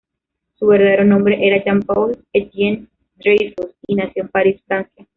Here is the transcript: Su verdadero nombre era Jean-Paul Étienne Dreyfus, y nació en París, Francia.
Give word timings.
Su 0.55 0.65
verdadero 0.65 1.05
nombre 1.05 1.37
era 1.45 1.63
Jean-Paul 1.63 2.17
Étienne 2.33 2.87
Dreyfus, 3.23 3.75
y 3.85 3.93
nació 3.93 4.23
en 4.23 4.29
París, 4.29 4.59
Francia. 4.65 5.05